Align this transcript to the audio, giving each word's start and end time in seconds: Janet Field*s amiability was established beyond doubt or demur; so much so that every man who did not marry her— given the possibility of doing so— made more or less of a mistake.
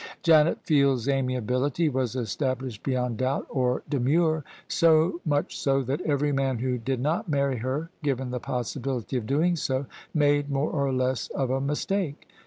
Janet 0.23 0.63
Field*s 0.63 1.07
amiability 1.07 1.87
was 1.87 2.15
established 2.15 2.81
beyond 2.81 3.17
doubt 3.19 3.45
or 3.51 3.83
demur; 3.87 4.43
so 4.67 5.21
much 5.25 5.55
so 5.59 5.83
that 5.83 6.01
every 6.01 6.31
man 6.31 6.57
who 6.57 6.79
did 6.79 6.99
not 6.99 7.29
marry 7.29 7.57
her— 7.57 7.91
given 8.01 8.31
the 8.31 8.39
possibility 8.39 9.15
of 9.15 9.27
doing 9.27 9.55
so— 9.55 9.85
made 10.11 10.49
more 10.49 10.71
or 10.71 10.91
less 10.91 11.27
of 11.27 11.51
a 11.51 11.61
mistake. 11.61 12.27